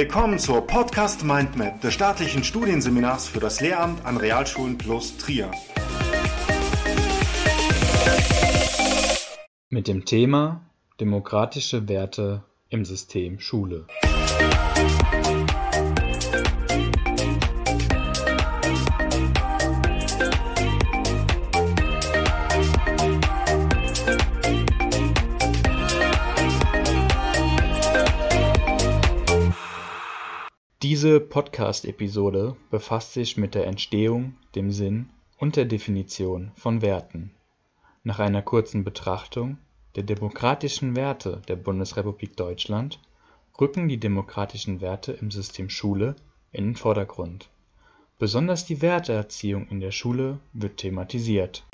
Willkommen 0.00 0.38
zur 0.38 0.66
Podcast 0.66 1.24
Mindmap 1.24 1.82
des 1.82 1.92
staatlichen 1.92 2.42
Studienseminars 2.42 3.28
für 3.28 3.38
das 3.38 3.60
Lehramt 3.60 4.02
an 4.06 4.16
Realschulen 4.16 4.78
plus 4.78 5.18
Trier. 5.18 5.50
Mit 9.68 9.88
dem 9.88 10.06
Thema 10.06 10.62
Demokratische 11.00 11.86
Werte 11.86 12.42
im 12.70 12.86
System 12.86 13.40
Schule. 13.40 13.88
Diese 31.00 31.18
Podcast-Episode 31.18 32.56
befasst 32.70 33.14
sich 33.14 33.38
mit 33.38 33.54
der 33.54 33.66
Entstehung, 33.66 34.34
dem 34.54 34.70
Sinn 34.70 35.08
und 35.38 35.56
der 35.56 35.64
Definition 35.64 36.52
von 36.56 36.82
Werten. 36.82 37.30
Nach 38.04 38.18
einer 38.18 38.42
kurzen 38.42 38.84
Betrachtung 38.84 39.56
der 39.96 40.02
demokratischen 40.02 40.94
Werte 40.96 41.40
der 41.48 41.56
Bundesrepublik 41.56 42.36
Deutschland 42.36 43.00
rücken 43.58 43.88
die 43.88 43.96
demokratischen 43.96 44.82
Werte 44.82 45.12
im 45.12 45.30
System 45.30 45.70
Schule 45.70 46.16
in 46.52 46.64
den 46.64 46.76
Vordergrund. 46.76 47.48
Besonders 48.18 48.66
die 48.66 48.82
Werteerziehung 48.82 49.68
in 49.68 49.80
der 49.80 49.92
Schule 49.92 50.38
wird 50.52 50.76
thematisiert 50.76 51.64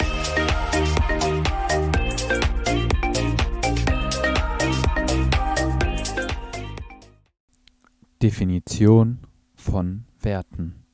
Definition 8.23 9.19
von 9.57 10.07
Werten 10.21 10.87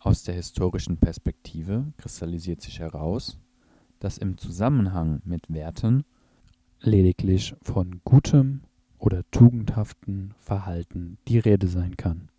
Aus 0.00 0.24
der 0.24 0.34
historischen 0.34 0.96
Perspektive 0.96 1.92
kristallisiert 1.96 2.60
sich 2.60 2.80
heraus, 2.80 3.38
dass 4.00 4.18
im 4.18 4.36
Zusammenhang 4.36 5.22
mit 5.24 5.48
Werten 5.48 6.02
lediglich 6.80 7.54
von 7.62 8.00
gutem 8.02 8.62
oder 8.98 9.22
tugendhaftem 9.30 10.32
Verhalten 10.40 11.18
die 11.28 11.38
Rede 11.38 11.68
sein 11.68 11.96
kann. 11.96 12.30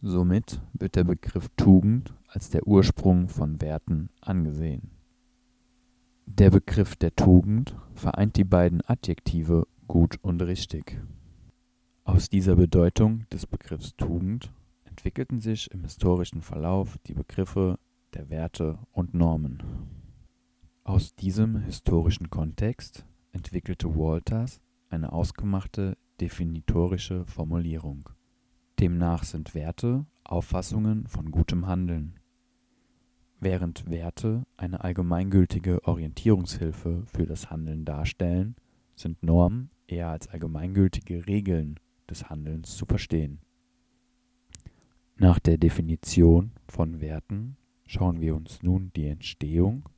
Somit 0.00 0.62
wird 0.72 0.94
der 0.94 1.04
Begriff 1.04 1.48
Tugend 1.56 2.14
als 2.28 2.50
der 2.50 2.64
Ursprung 2.68 3.28
von 3.28 3.60
Werten 3.60 4.08
angesehen. 4.20 4.92
Der 6.26 6.50
Begriff 6.50 6.94
der 6.94 7.16
Tugend 7.16 7.74
vereint 7.96 8.36
die 8.36 8.44
beiden 8.44 8.82
Adjektive 8.82 9.66
gut 9.88 10.20
und 10.22 10.42
richtig. 10.42 11.02
Aus 12.22 12.30
dieser 12.30 12.54
Bedeutung 12.54 13.26
des 13.32 13.48
Begriffs 13.48 13.96
Tugend 13.96 14.52
entwickelten 14.84 15.40
sich 15.40 15.68
im 15.72 15.82
historischen 15.82 16.40
Verlauf 16.40 16.96
die 17.08 17.14
Begriffe 17.14 17.80
der 18.14 18.30
Werte 18.30 18.78
und 18.92 19.12
Normen. 19.12 19.60
Aus 20.84 21.16
diesem 21.16 21.56
historischen 21.56 22.30
Kontext 22.30 23.04
entwickelte 23.32 23.96
Walters 23.96 24.60
eine 24.88 25.12
ausgemachte 25.12 25.96
definitorische 26.20 27.26
Formulierung. 27.26 28.08
Demnach 28.78 29.24
sind 29.24 29.56
Werte 29.56 30.06
Auffassungen 30.22 31.08
von 31.08 31.32
gutem 31.32 31.66
Handeln. 31.66 32.20
Während 33.40 33.90
Werte 33.90 34.44
eine 34.56 34.84
allgemeingültige 34.84 35.82
Orientierungshilfe 35.88 37.02
für 37.04 37.26
das 37.26 37.50
Handeln 37.50 37.84
darstellen, 37.84 38.54
sind 38.94 39.24
Normen 39.24 39.70
eher 39.88 40.10
als 40.10 40.28
allgemeingültige 40.28 41.26
Regeln 41.26 41.80
des 42.08 42.28
Handelns 42.28 42.76
zu 42.76 42.86
verstehen. 42.86 43.40
Nach 45.16 45.38
der 45.38 45.58
Definition 45.58 46.52
von 46.66 47.00
Werten 47.00 47.56
schauen 47.86 48.20
wir 48.20 48.34
uns 48.34 48.62
nun 48.62 48.90
die 48.96 49.06
Entstehung 49.06 49.88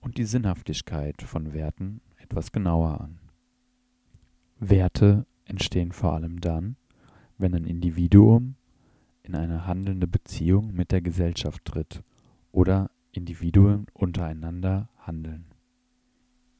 und 0.00 0.18
die 0.18 0.24
Sinnhaftigkeit 0.24 1.22
von 1.22 1.52
Werten 1.52 2.00
etwas 2.16 2.52
genauer 2.52 3.00
an. 3.00 3.18
Werte 4.58 5.26
entstehen 5.44 5.92
vor 5.92 6.14
allem 6.14 6.40
dann, 6.40 6.76
wenn 7.38 7.54
ein 7.54 7.64
Individuum 7.64 8.56
in 9.22 9.34
eine 9.34 9.66
handelnde 9.66 10.06
Beziehung 10.06 10.74
mit 10.74 10.90
der 10.90 11.00
Gesellschaft 11.00 11.64
tritt 11.64 12.02
oder 12.50 12.90
Individuen 13.12 13.86
untereinander 13.94 14.88
handeln. 14.98 15.46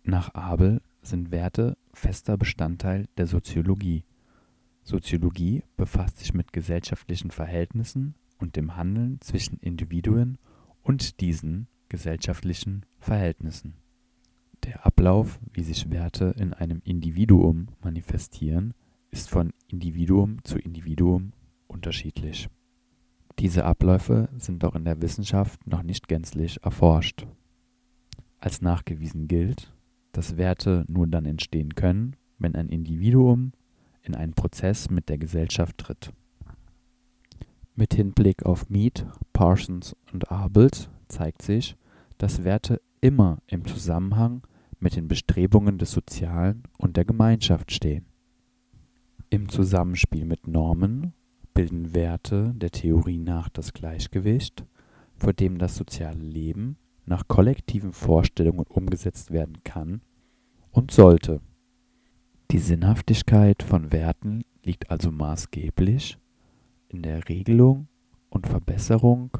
Nach 0.04 0.34
Abel 0.34 0.80
sind 1.02 1.30
Werte 1.30 1.76
fester 1.92 2.36
Bestandteil 2.36 3.08
der 3.16 3.26
Soziologie 3.26 4.04
Soziologie 4.88 5.64
befasst 5.76 6.16
sich 6.16 6.32
mit 6.32 6.50
gesellschaftlichen 6.50 7.30
Verhältnissen 7.30 8.14
und 8.38 8.56
dem 8.56 8.74
Handeln 8.74 9.20
zwischen 9.20 9.58
Individuen 9.58 10.38
und 10.82 11.20
diesen 11.20 11.68
gesellschaftlichen 11.90 12.86
Verhältnissen. 12.98 13.74
Der 14.64 14.86
Ablauf, 14.86 15.40
wie 15.52 15.62
sich 15.62 15.90
Werte 15.90 16.34
in 16.38 16.54
einem 16.54 16.80
Individuum 16.84 17.66
manifestieren, 17.82 18.72
ist 19.10 19.28
von 19.28 19.52
Individuum 19.66 20.42
zu 20.44 20.58
Individuum 20.58 21.34
unterschiedlich. 21.66 22.48
Diese 23.38 23.66
Abläufe 23.66 24.30
sind 24.38 24.64
auch 24.64 24.74
in 24.74 24.86
der 24.86 25.02
Wissenschaft 25.02 25.66
noch 25.66 25.82
nicht 25.82 26.08
gänzlich 26.08 26.62
erforscht. 26.62 27.26
Als 28.38 28.62
nachgewiesen 28.62 29.28
gilt, 29.28 29.70
dass 30.12 30.38
Werte 30.38 30.86
nur 30.88 31.06
dann 31.08 31.26
entstehen 31.26 31.74
können, 31.74 32.16
wenn 32.38 32.54
ein 32.54 32.70
Individuum 32.70 33.52
in 34.08 34.14
einen 34.14 34.34
Prozess 34.34 34.90
mit 34.90 35.08
der 35.08 35.18
Gesellschaft 35.18 35.78
tritt. 35.78 36.12
Mit 37.74 37.94
Hinblick 37.94 38.44
auf 38.44 38.68
Mead, 38.70 39.06
Parsons 39.32 39.94
und 40.12 40.30
Abels 40.32 40.88
zeigt 41.08 41.42
sich, 41.42 41.76
dass 42.16 42.42
Werte 42.44 42.80
immer 43.00 43.38
im 43.46 43.66
Zusammenhang 43.66 44.42
mit 44.80 44.96
den 44.96 45.08
Bestrebungen 45.08 45.78
des 45.78 45.92
Sozialen 45.92 46.64
und 46.78 46.96
der 46.96 47.04
Gemeinschaft 47.04 47.72
stehen. 47.72 48.06
Im 49.30 49.48
Zusammenspiel 49.48 50.24
mit 50.24 50.46
Normen 50.46 51.12
bilden 51.54 51.94
Werte 51.94 52.54
der 52.56 52.70
Theorie 52.70 53.18
nach 53.18 53.48
das 53.48 53.72
Gleichgewicht, 53.72 54.64
vor 55.16 55.32
dem 55.32 55.58
das 55.58 55.76
soziale 55.76 56.22
Leben 56.22 56.76
nach 57.04 57.26
kollektiven 57.28 57.92
Vorstellungen 57.92 58.64
umgesetzt 58.68 59.30
werden 59.30 59.62
kann 59.64 60.00
und 60.70 60.90
sollte. 60.90 61.40
Die 62.50 62.60
Sinnhaftigkeit 62.60 63.62
von 63.62 63.92
Werten 63.92 64.42
liegt 64.64 64.90
also 64.90 65.10
maßgeblich 65.10 66.16
in 66.88 67.02
der 67.02 67.28
Regelung 67.28 67.88
und 68.30 68.46
Verbesserung 68.46 69.36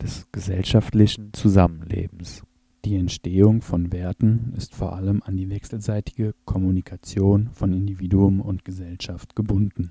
des 0.00 0.30
gesellschaftlichen 0.30 1.32
Zusammenlebens. 1.32 2.44
Die 2.84 2.94
Entstehung 2.94 3.60
von 3.60 3.92
Werten 3.92 4.54
ist 4.56 4.76
vor 4.76 4.92
allem 4.92 5.20
an 5.24 5.36
die 5.36 5.50
wechselseitige 5.50 6.32
Kommunikation 6.44 7.50
von 7.50 7.72
Individuum 7.72 8.40
und 8.40 8.64
Gesellschaft 8.64 9.34
gebunden. 9.34 9.90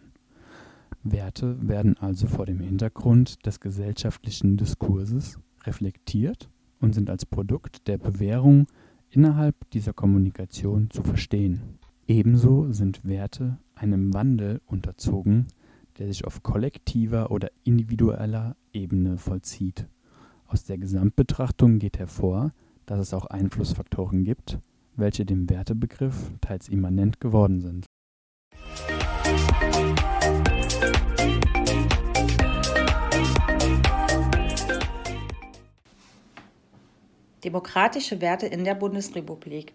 Werte 1.04 1.58
werden 1.68 1.98
also 1.98 2.28
vor 2.28 2.46
dem 2.46 2.62
Hintergrund 2.62 3.46
des 3.46 3.60
gesellschaftlichen 3.60 4.56
Diskurses 4.56 5.38
reflektiert 5.66 6.50
und 6.80 6.96
sind 6.96 7.10
als 7.10 7.26
Produkt 7.26 7.90
der 7.90 7.98
Bewährung 7.98 8.68
innerhalb 9.10 9.70
dieser 9.72 9.92
Kommunikation 9.92 10.90
zu 10.90 11.04
verstehen. 11.04 11.78
Ebenso 12.10 12.72
sind 12.72 13.04
Werte 13.04 13.58
einem 13.76 14.14
Wandel 14.14 14.62
unterzogen, 14.66 15.48
der 15.98 16.08
sich 16.08 16.24
auf 16.24 16.42
kollektiver 16.42 17.32
oder 17.32 17.52
individueller 17.66 18.56
Ebene 18.72 19.18
vollzieht. 19.18 19.88
Aus 20.48 20.64
der 20.64 20.78
Gesamtbetrachtung 20.78 21.80
geht 21.80 22.00
hervor, 22.00 22.54
dass 22.86 23.02
es 23.02 23.14
auch 23.14 23.26
Einflussfaktoren 23.26 24.24
gibt, 24.24 24.58
welche 24.96 25.26
dem 25.26 25.50
Wertebegriff 25.50 26.32
teils 26.40 26.70
immanent 26.70 27.20
geworden 27.20 27.60
sind. 27.60 27.86
Demokratische 37.44 38.22
Werte 38.22 38.46
in 38.46 38.64
der 38.64 38.76
Bundesrepublik 38.76 39.74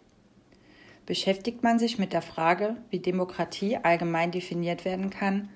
Beschäftigt 1.06 1.62
man 1.62 1.78
sich 1.78 1.98
mit 1.98 2.12
der 2.12 2.22
Frage, 2.22 2.76
wie 2.90 3.00
Demokratie 3.00 3.76
allgemein 3.76 4.30
definiert 4.30 4.84
werden 4.84 5.10
kann, 5.10 5.48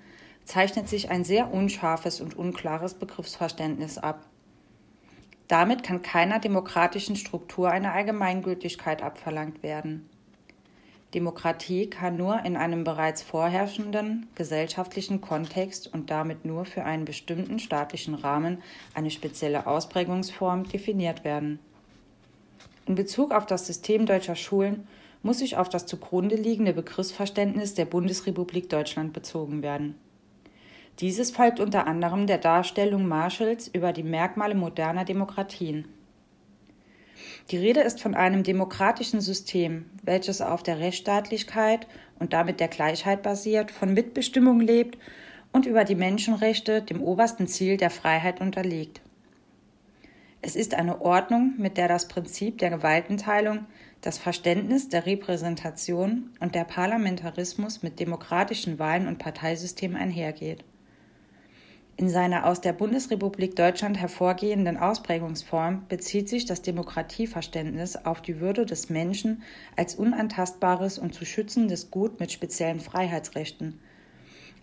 zeichnet 0.44 0.88
sich 0.88 1.10
ein 1.10 1.24
sehr 1.24 1.52
unscharfes 1.52 2.20
und 2.20 2.36
unklares 2.36 2.94
Begriffsverständnis 2.94 3.98
ab. 3.98 4.24
Damit 5.48 5.84
kann 5.84 6.02
keiner 6.02 6.40
demokratischen 6.40 7.14
Struktur 7.14 7.70
eine 7.70 7.92
Allgemeingültigkeit 7.92 9.02
abverlangt 9.02 9.62
werden. 9.62 10.08
Demokratie 11.14 11.88
kann 11.88 12.16
nur 12.16 12.44
in 12.44 12.56
einem 12.56 12.82
bereits 12.82 13.22
vorherrschenden 13.22 14.26
gesellschaftlichen 14.34 15.20
Kontext 15.20 15.92
und 15.92 16.10
damit 16.10 16.44
nur 16.44 16.64
für 16.64 16.84
einen 16.84 17.04
bestimmten 17.04 17.60
staatlichen 17.60 18.14
Rahmen 18.14 18.62
eine 18.92 19.12
spezielle 19.12 19.68
Ausprägungsform 19.68 20.64
definiert 20.64 21.22
werden. 21.24 21.60
In 22.86 22.96
Bezug 22.96 23.32
auf 23.32 23.46
das 23.46 23.66
System 23.66 24.04
deutscher 24.04 24.36
Schulen 24.36 24.88
muss 25.26 25.40
sich 25.40 25.56
auf 25.56 25.68
das 25.68 25.84
zugrunde 25.84 26.36
liegende 26.36 26.72
Begriffsverständnis 26.72 27.74
der 27.74 27.84
Bundesrepublik 27.84 28.70
Deutschland 28.70 29.12
bezogen 29.12 29.62
werden. 29.62 29.96
Dieses 31.00 31.32
folgt 31.32 31.60
unter 31.60 31.86
anderem 31.86 32.26
der 32.26 32.38
Darstellung 32.38 33.06
Marshalls 33.06 33.68
über 33.68 33.92
die 33.92 34.04
Merkmale 34.04 34.54
moderner 34.54 35.04
Demokratien. 35.04 35.88
Die 37.50 37.58
Rede 37.58 37.80
ist 37.80 38.00
von 38.00 38.14
einem 38.14 38.44
demokratischen 38.44 39.20
System, 39.20 39.86
welches 40.02 40.40
auf 40.40 40.62
der 40.62 40.78
Rechtsstaatlichkeit 40.78 41.86
und 42.18 42.32
damit 42.32 42.60
der 42.60 42.68
Gleichheit 42.68 43.22
basiert, 43.22 43.70
von 43.70 43.92
Mitbestimmung 43.92 44.60
lebt 44.60 44.96
und 45.52 45.66
über 45.66 45.84
die 45.84 45.94
Menschenrechte 45.96 46.82
dem 46.82 47.02
obersten 47.02 47.46
Ziel 47.46 47.76
der 47.76 47.90
Freiheit 47.90 48.40
unterliegt. 48.40 49.00
Es 50.40 50.54
ist 50.54 50.74
eine 50.74 51.00
Ordnung, 51.00 51.54
mit 51.58 51.76
der 51.76 51.88
das 51.88 52.08
Prinzip 52.08 52.58
der 52.58 52.70
Gewaltenteilung, 52.70 53.66
das 54.06 54.18
Verständnis 54.18 54.88
der 54.88 55.04
Repräsentation 55.04 56.30
und 56.38 56.54
der 56.54 56.62
Parlamentarismus 56.62 57.82
mit 57.82 57.98
demokratischen 57.98 58.78
Wahlen 58.78 59.08
und 59.08 59.18
Parteisystemen 59.18 59.96
einhergeht. 59.96 60.62
In 61.96 62.08
seiner 62.08 62.46
aus 62.46 62.60
der 62.60 62.72
Bundesrepublik 62.72 63.56
Deutschland 63.56 63.98
hervorgehenden 63.98 64.76
Ausprägungsform 64.76 65.86
bezieht 65.88 66.28
sich 66.28 66.44
das 66.44 66.62
Demokratieverständnis 66.62 67.96
auf 67.96 68.22
die 68.22 68.38
Würde 68.38 68.64
des 68.64 68.90
Menschen 68.90 69.42
als 69.74 69.96
unantastbares 69.96 71.00
und 71.00 71.12
zu 71.12 71.24
schützendes 71.24 71.90
Gut 71.90 72.20
mit 72.20 72.30
speziellen 72.30 72.78
Freiheitsrechten, 72.78 73.80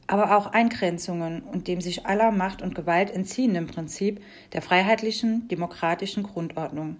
aber 0.07 0.37
auch 0.37 0.47
Eingrenzungen 0.47 1.41
und 1.41 1.67
dem 1.67 1.81
sich 1.81 2.05
aller 2.05 2.31
Macht 2.31 2.61
und 2.61 2.75
Gewalt 2.75 3.11
entziehenden 3.11 3.67
Prinzip 3.67 4.21
der 4.53 4.61
freiheitlichen 4.61 5.49
demokratischen 5.49 6.23
Grundordnung. 6.23 6.95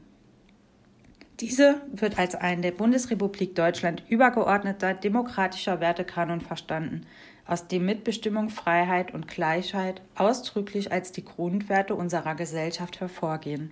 Diese 1.40 1.82
wird 1.92 2.20
als 2.20 2.36
ein 2.36 2.62
der 2.62 2.72
Bundesrepublik 2.72 3.56
Deutschland 3.56 4.04
übergeordneter 4.08 4.94
demokratischer 4.94 5.80
Wertekanon 5.80 6.42
verstanden, 6.42 7.08
aus 7.48 7.68
dem 7.68 7.86
Mitbestimmung, 7.86 8.50
Freiheit 8.50 9.16
und 9.16 9.28
Gleichheit 9.28 10.02
ausdrücklich 10.14 10.92
als 10.92 11.12
die 11.12 11.26
Grundwerte 11.26 11.96
unserer 11.96 12.36
Gesellschaft 12.36 13.00
hervorgehen. 13.00 13.72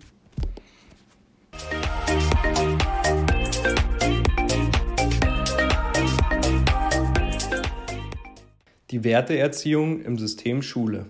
Die 8.90 9.04
Werteerziehung 9.04 10.02
im 10.02 10.18
System 10.18 10.64
Schule. 10.64 11.06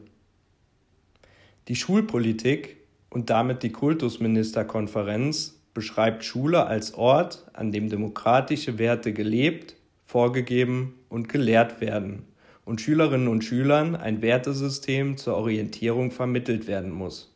Die 1.69 1.75
Schulpolitik 1.77 2.77
und 3.09 3.30
damit 3.30 3.63
die 3.63 3.71
Kultusministerkonferenz 3.71 5.61
beschreibt 5.73 6.23
Schule 6.23 6.65
als 6.65 6.94
Ort, 6.94 7.47
an 7.53 7.71
dem 7.71 7.89
demokratische 7.89 8.77
Werte 8.77 9.13
gelebt, 9.13 9.75
vorgegeben 10.06 10.95
und 11.09 11.29
gelehrt 11.29 11.81
werden 11.81 12.25
und 12.65 12.81
Schülerinnen 12.81 13.27
und 13.27 13.44
Schülern 13.44 13.95
ein 13.95 14.21
Wertesystem 14.21 15.18
zur 15.18 15.35
Orientierung 15.35 16.12
vermittelt 16.12 16.68
werden 16.68 16.91
muss. 16.91 17.33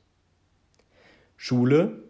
Schule, 1.38 2.04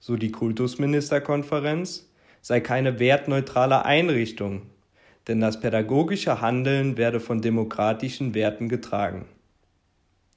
so 0.00 0.16
die 0.16 0.32
Kultusministerkonferenz, 0.32 2.08
sei 2.40 2.60
keine 2.60 2.98
wertneutrale 2.98 3.84
Einrichtung, 3.84 4.62
denn 5.28 5.40
das 5.40 5.60
pädagogische 5.60 6.40
Handeln 6.40 6.96
werde 6.96 7.20
von 7.20 7.40
demokratischen 7.40 8.34
Werten 8.34 8.68
getragen. 8.68 9.26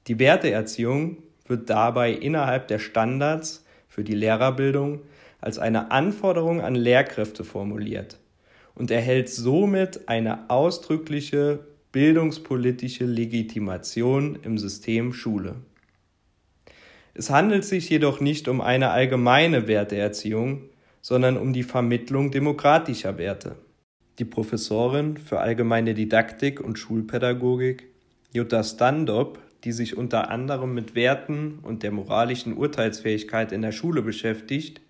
Die 0.06 0.20
Werteerziehung 0.20 1.16
wird 1.48 1.68
dabei 1.68 2.12
innerhalb 2.12 2.68
der 2.68 2.78
Standards 2.78 3.64
für 3.88 4.04
die 4.04 4.14
Lehrerbildung 4.14 5.00
als 5.46 5.60
eine 5.60 5.92
Anforderung 5.92 6.60
an 6.60 6.74
Lehrkräfte 6.74 7.44
formuliert 7.44 8.18
und 8.74 8.90
erhält 8.90 9.28
somit 9.28 10.08
eine 10.08 10.50
ausdrückliche 10.50 11.60
bildungspolitische 11.92 13.04
Legitimation 13.04 14.40
im 14.42 14.58
System 14.58 15.12
Schule. 15.12 15.54
Es 17.14 17.30
handelt 17.30 17.64
sich 17.64 17.88
jedoch 17.88 18.20
nicht 18.20 18.48
um 18.48 18.60
eine 18.60 18.90
allgemeine 18.90 19.68
Werteerziehung, 19.68 20.64
sondern 21.00 21.36
um 21.36 21.52
die 21.52 21.62
Vermittlung 21.62 22.32
demokratischer 22.32 23.16
Werte. 23.16 23.54
Die 24.18 24.24
Professorin 24.24 25.16
für 25.16 25.38
allgemeine 25.38 25.94
Didaktik 25.94 26.60
und 26.60 26.76
Schulpädagogik 26.76 27.86
Jutta 28.32 28.64
Standop, 28.64 29.38
die 29.62 29.70
sich 29.70 29.96
unter 29.96 30.28
anderem 30.28 30.74
mit 30.74 30.96
Werten 30.96 31.60
und 31.62 31.84
der 31.84 31.92
moralischen 31.92 32.56
Urteilsfähigkeit 32.56 33.52
in 33.52 33.62
der 33.62 33.72
Schule 33.72 34.02
beschäftigt, 34.02 34.80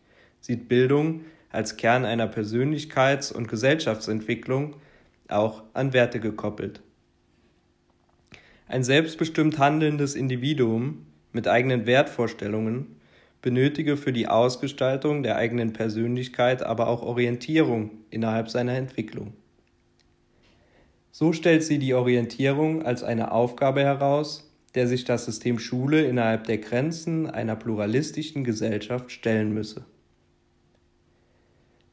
sieht 0.47 0.69
Bildung 0.69 1.23
als 1.51 1.77
Kern 1.77 2.05
einer 2.05 2.29
Persönlichkeits- 2.33 3.33
und 3.33 3.49
Gesellschaftsentwicklung 3.49 4.77
auch 5.27 5.65
an 5.75 5.93
Werte 5.93 6.21
gekoppelt. 6.21 6.83
Ein 8.69 8.85
selbstbestimmt 8.85 9.59
handelndes 9.59 10.15
Individuum 10.15 11.05
mit 11.33 11.49
eigenen 11.49 11.87
Wertvorstellungen 11.87 13.01
benötige 13.43 13.97
für 13.97 14.13
die 14.13 14.29
Ausgestaltung 14.29 15.25
der 15.25 15.35
eigenen 15.35 15.73
Persönlichkeit 15.73 16.63
aber 16.63 16.87
auch 16.87 17.03
Orientierung 17.03 17.91
innerhalb 18.11 18.49
seiner 18.49 18.75
Entwicklung. 18.75 19.33
So 21.11 21.33
stellt 21.33 21.65
sie 21.65 21.81
die 21.81 21.95
Orientierung 21.95 22.85
als 22.85 23.03
eine 23.03 23.33
Aufgabe 23.33 23.81
heraus, 23.81 24.49
der 24.77 24.87
sich 24.87 25.05
das 25.05 25.25
System 25.25 25.59
Schule 25.59 26.05
innerhalb 26.05 26.45
der 26.45 26.59
Grenzen 26.59 27.29
einer 27.29 27.57
pluralistischen 27.57 28.45
Gesellschaft 28.45 29.11
stellen 29.11 29.53
müsse. 29.53 29.85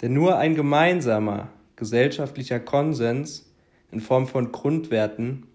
Denn 0.04 0.12
nur 0.12 0.38
ein 0.38 0.54
gemeinsamer 0.54 1.48
gesellschaftlicher 1.78 2.60
Konsens 2.60 3.50
in 3.90 4.02
Form 4.02 4.28
von 4.28 4.52
Grundwerten 4.52 5.46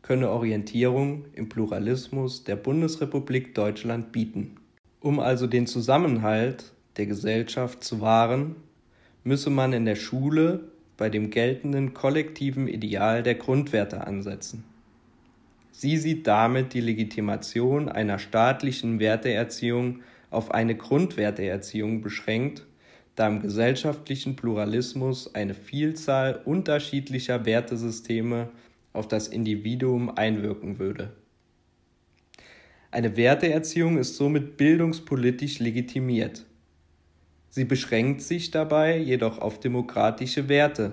könne 0.00 0.30
Orientierung 0.30 1.26
im 1.34 1.50
Pluralismus 1.50 2.42
der 2.44 2.56
Bundesrepublik 2.56 3.54
Deutschland 3.54 4.10
bieten. 4.10 4.56
Um 5.00 5.20
also 5.20 5.46
den 5.46 5.66
Zusammenhalt 5.66 6.72
der 6.96 7.04
Gesellschaft 7.04 7.84
zu 7.84 8.00
wahren, 8.00 8.56
müsse 9.22 9.50
man 9.50 9.74
in 9.74 9.84
der 9.84 9.96
Schule 9.96 10.60
bei 10.96 11.10
dem 11.10 11.28
geltenden 11.28 11.92
kollektiven 11.92 12.68
Ideal 12.68 13.22
der 13.22 13.34
Grundwerte 13.34 14.06
ansetzen. 14.06 14.64
Sie 15.72 15.98
sieht 15.98 16.26
damit 16.26 16.72
die 16.72 16.80
Legitimation 16.80 17.90
einer 17.90 18.18
staatlichen 18.18 18.98
Werteerziehung 18.98 20.00
auf 20.30 20.52
eine 20.52 20.74
Grundwerteerziehung 20.74 22.00
beschränkt, 22.00 22.66
da 23.16 23.28
im 23.28 23.40
gesellschaftlichen 23.40 24.36
Pluralismus 24.36 25.34
eine 25.34 25.54
Vielzahl 25.54 26.40
unterschiedlicher 26.44 27.44
Wertesysteme 27.44 28.48
auf 28.92 29.08
das 29.08 29.28
Individuum 29.28 30.10
einwirken 30.10 30.78
würde. 30.78 31.12
Eine 32.90 33.16
Werteerziehung 33.16 33.98
ist 33.98 34.16
somit 34.16 34.56
bildungspolitisch 34.56 35.60
legitimiert. 35.60 36.44
Sie 37.50 37.64
beschränkt 37.64 38.22
sich 38.22 38.50
dabei 38.50 38.98
jedoch 38.98 39.38
auf 39.38 39.60
demokratische 39.60 40.48
Werte, 40.48 40.92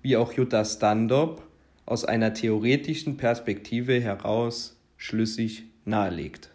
wie 0.00 0.16
auch 0.16 0.32
Jutta 0.32 0.64
Standop 0.64 1.46
aus 1.86 2.04
einer 2.04 2.34
theoretischen 2.34 3.16
Perspektive 3.16 4.00
heraus 4.00 4.80
schlüssig 4.96 5.64
nahelegt. 5.84 6.50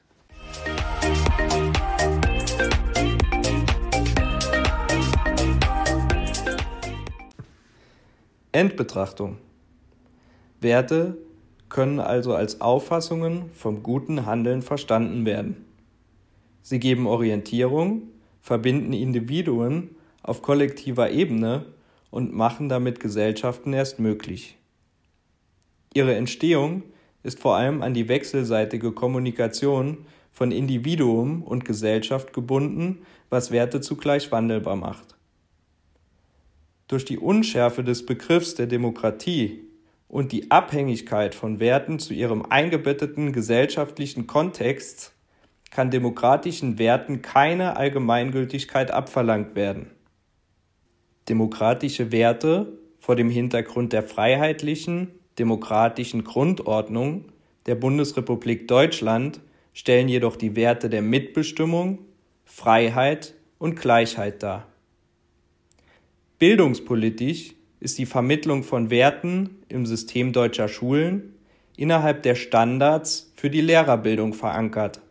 Endbetrachtung 8.57 9.37
Werte 10.61 11.15
können 11.69 11.99
also 11.99 12.33
als 12.33 12.59
Auffassungen 12.59 13.51
vom 13.53 13.83
guten 13.83 14.25
Handeln 14.25 14.63
verstanden 14.63 15.27
werden. 15.27 15.63
Sie 16.63 16.79
geben 16.79 17.05
Orientierung, 17.05 18.07
verbinden 18.41 18.93
Individuen 18.93 19.91
auf 20.23 20.41
kollektiver 20.41 21.11
Ebene 21.11 21.67
und 22.09 22.33
machen 22.33 22.67
damit 22.67 22.99
Gesellschaften 22.99 23.73
erst 23.73 23.99
möglich. 23.99 24.57
Ihre 25.93 26.15
Entstehung 26.15 26.81
ist 27.21 27.37
vor 27.37 27.57
allem 27.57 27.83
an 27.83 27.93
die 27.93 28.07
wechselseitige 28.07 28.91
Kommunikation 28.91 29.99
von 30.31 30.51
Individuum 30.51 31.43
und 31.43 31.63
Gesellschaft 31.63 32.33
gebunden, 32.33 33.05
was 33.29 33.51
Werte 33.51 33.81
zugleich 33.81 34.31
wandelbar 34.31 34.77
macht. 34.77 35.16
Durch 36.87 37.03
die 37.03 37.17
Unschärfe 37.17 37.83
des 37.83 38.05
Begriffs 38.05 38.55
der 38.55 38.67
Demokratie 38.67 39.65
und 40.07 40.31
die 40.31 40.51
Abhängigkeit 40.51 41.35
von 41.35 41.59
Werten 41.59 41.99
zu 41.99 42.13
ihrem 42.13 42.45
eingebetteten 42.45 43.33
gesellschaftlichen 43.33 44.25
Kontext 44.25 45.13
kann 45.69 45.91
demokratischen 45.91 46.79
Werten 46.79 47.21
keine 47.21 47.75
Allgemeingültigkeit 47.75 48.91
abverlangt 48.91 49.55
werden. 49.55 49.91
Demokratische 51.27 52.13
Werte 52.13 52.77
vor 52.99 53.17
dem 53.17 53.29
Hintergrund 53.29 53.91
der 53.91 54.03
freiheitlichen, 54.03 55.11
demokratischen 55.37 56.23
Grundordnung 56.23 57.25
der 57.65 57.75
Bundesrepublik 57.75 58.67
Deutschland 58.69 59.41
stellen 59.73 60.07
jedoch 60.07 60.37
die 60.37 60.55
Werte 60.55 60.89
der 60.89 61.01
Mitbestimmung, 61.01 61.99
Freiheit 62.45 63.33
und 63.59 63.77
Gleichheit 63.77 64.41
dar. 64.41 64.67
Bildungspolitisch 66.39 67.55
ist 67.79 67.97
die 67.97 68.05
Vermittlung 68.05 68.61
von 68.61 68.91
Werten 68.91 69.57
im 69.69 69.87
System 69.87 70.33
deutscher 70.33 70.67
Schulen 70.67 71.33
innerhalb 71.75 72.21
der 72.21 72.35
Standards 72.35 73.33
für 73.35 73.49
die 73.49 73.61
Lehrerbildung 73.61 74.35
verankert. 74.35 75.01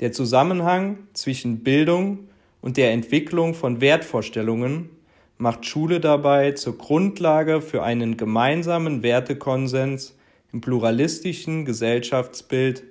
Der 0.00 0.10
Zusammenhang 0.10 0.98
zwischen 1.12 1.62
Bildung 1.62 2.28
und 2.60 2.76
der 2.76 2.90
Entwicklung 2.90 3.54
von 3.54 3.80
Wertvorstellungen 3.80 4.90
macht 5.38 5.64
Schule 5.64 6.00
dabei 6.00 6.52
zur 6.52 6.76
Grundlage 6.76 7.60
für 7.60 7.84
einen 7.84 8.16
gemeinsamen 8.16 9.04
Wertekonsens 9.04 10.16
im 10.52 10.60
pluralistischen 10.60 11.64
Gesellschaftsbild 11.64 12.82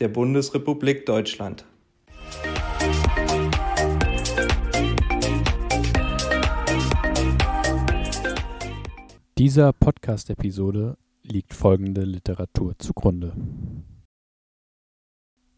der 0.00 0.08
Bundesrepublik 0.08 1.06
Deutschland. 1.06 1.67
Dieser 9.38 9.72
Podcast-Episode 9.72 10.98
liegt 11.22 11.54
folgende 11.54 12.00
Literatur 12.02 12.76
zugrunde. 12.76 13.36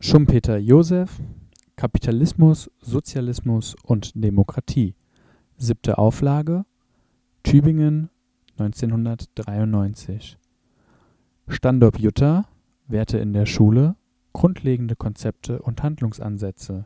Schumpeter 0.01 0.59
Josef 0.59 1.19
Kapitalismus, 1.77 2.71
Sozialismus 2.83 3.75
und 3.83 4.13
Demokratie. 4.15 4.97
Siebte 5.57 5.97
Auflage 5.97 6.67
Tübingen 7.43 8.11
1993. 8.59 10.37
Standorp 11.49 11.99
Jutta 11.99 12.45
Werte 12.87 13.17
in 13.17 13.33
der 13.33 13.47
Schule 13.47 13.97
Grundlegende 14.35 14.95
Konzepte 14.95 15.63
und 15.63 15.83
Handlungsansätze. 15.83 16.85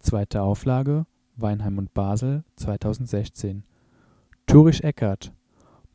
Zweite 0.00 0.42
Auflage 0.42 1.06
Weinheim 1.36 1.78
und 1.78 1.94
Basel 1.94 2.42
2016. 2.56 3.62
Thurisch 4.46 4.80
Eckert 4.80 5.32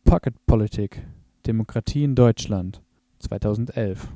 Pocketpolitik 0.07 1.05
Demokratie 1.47 2.05
in 2.05 2.15
Deutschland 2.15 2.81
2011. 3.19 4.07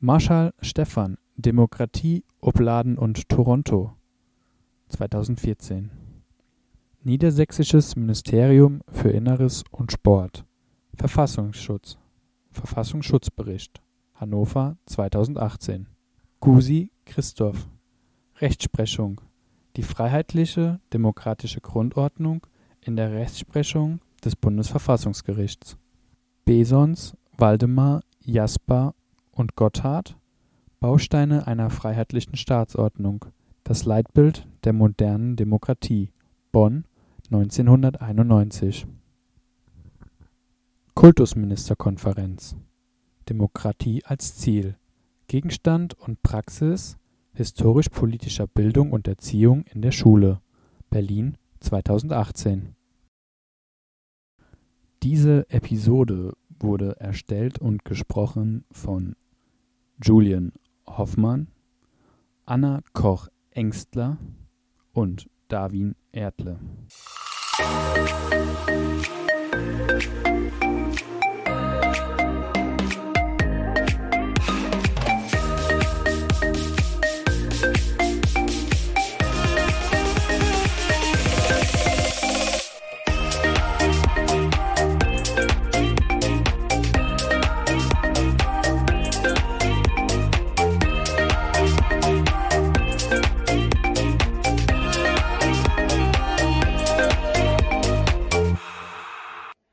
Marschall 0.00 0.52
Stefan 0.60 1.16
Demokratie 1.36 2.24
Opladen 2.40 2.98
und 2.98 3.28
Toronto 3.28 3.92
2014. 4.88 5.92
Niedersächsisches 7.04 7.94
Ministerium 7.94 8.80
für 8.90 9.10
Inneres 9.10 9.62
und 9.70 9.92
Sport 9.92 10.44
Verfassungsschutz 10.96 11.98
Verfassungsschutzbericht 12.50 13.80
Hannover 14.16 14.76
2018. 14.86 15.86
Gusi 16.40 16.90
Christoph 17.04 17.68
Rechtsprechung 18.40 19.20
Die 19.76 19.84
freiheitliche 19.84 20.80
demokratische 20.92 21.60
Grundordnung 21.60 22.44
in 22.80 22.96
der 22.96 23.12
Rechtsprechung 23.12 24.00
des 24.24 24.36
Bundesverfassungsgerichts. 24.36 25.76
Besons, 26.44 27.16
Waldemar, 27.36 28.02
Jasper 28.24 28.94
und 29.32 29.56
Gotthard 29.56 30.16
Bausteine 30.82 31.46
einer 31.46 31.70
freiheitlichen 31.70 32.34
Staatsordnung. 32.34 33.24
Das 33.62 33.84
Leitbild 33.84 34.48
der 34.64 34.72
modernen 34.72 35.36
Demokratie. 35.36 36.10
Bonn 36.50 36.86
1991. 37.30 38.88
Kultusministerkonferenz. 40.94 42.56
Demokratie 43.28 44.04
als 44.04 44.36
Ziel. 44.36 44.76
Gegenstand 45.28 45.94
und 45.94 46.20
Praxis 46.24 46.98
historisch-politischer 47.34 48.48
Bildung 48.48 48.90
und 48.90 49.06
Erziehung 49.06 49.62
in 49.72 49.82
der 49.82 49.92
Schule. 49.92 50.40
Berlin 50.90 51.38
2018. 51.60 52.74
Diese 55.02 55.50
Episode 55.50 56.32
wurde 56.60 56.94
erstellt 57.00 57.58
und 57.58 57.84
gesprochen 57.84 58.64
von 58.70 59.16
Julian 60.00 60.52
Hoffmann, 60.86 61.48
Anna 62.46 62.82
Koch-Engstler 62.92 64.18
und 64.92 65.28
Darwin 65.48 65.96
Erdle. 66.12 66.60